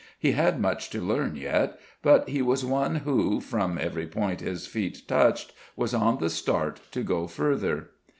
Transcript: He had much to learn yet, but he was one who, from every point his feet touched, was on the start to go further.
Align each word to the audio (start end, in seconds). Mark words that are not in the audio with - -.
He 0.17 0.31
had 0.31 0.59
much 0.59 0.89
to 0.89 0.99
learn 0.99 1.35
yet, 1.35 1.79
but 2.01 2.27
he 2.27 2.41
was 2.41 2.65
one 2.65 2.95
who, 2.95 3.39
from 3.39 3.77
every 3.77 4.07
point 4.07 4.39
his 4.41 4.65
feet 4.65 5.03
touched, 5.07 5.53
was 5.75 5.93
on 5.93 6.17
the 6.17 6.31
start 6.31 6.79
to 6.93 7.03
go 7.03 7.27
further. 7.27 7.91